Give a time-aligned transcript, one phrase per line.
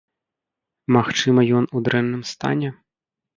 [0.97, 2.73] Магчыма, ён у дрэнным стане?